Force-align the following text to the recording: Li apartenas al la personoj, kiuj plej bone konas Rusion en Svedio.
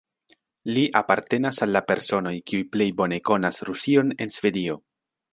Li 0.75 0.83
apartenas 0.99 1.59
al 1.65 1.75
la 1.75 1.83
personoj, 1.91 2.33
kiuj 2.51 2.61
plej 2.75 2.87
bone 3.01 3.19
konas 3.31 3.61
Rusion 3.69 4.09
en 4.27 4.33
Svedio. 4.37 4.79